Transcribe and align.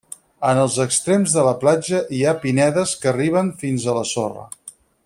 En 0.51 0.61
els 0.61 0.77
extrems 0.85 1.35
de 1.35 1.43
la 1.47 1.53
platja 1.65 2.01
hi 2.21 2.25
ha 2.31 2.35
pinedes 2.47 2.97
que 3.05 3.13
arriben 3.15 3.57
fins 3.65 3.89
a 3.91 3.97
la 4.01 4.07
sorra. 4.15 4.53